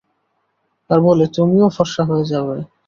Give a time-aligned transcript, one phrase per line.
[0.89, 2.57] আর বলে তুমিও ফর্সা হয়ে যাবে।